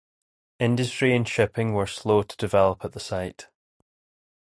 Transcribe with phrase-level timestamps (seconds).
[0.57, 3.49] Industry and shipping were slow to develop at the site.